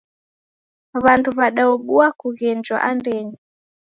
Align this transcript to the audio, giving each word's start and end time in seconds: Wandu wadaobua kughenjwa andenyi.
Wandu 1.03 1.29
wadaobua 1.37 2.07
kughenjwa 2.19 2.77
andenyi. 2.89 3.37